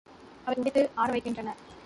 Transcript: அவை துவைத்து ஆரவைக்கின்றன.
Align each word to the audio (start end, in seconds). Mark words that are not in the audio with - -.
அவை 0.45 0.55
துவைத்து 0.55 0.81
ஆரவைக்கின்றன. 0.97 1.55